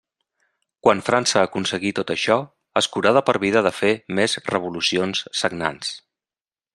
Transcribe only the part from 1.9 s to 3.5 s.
tot això, es curà de per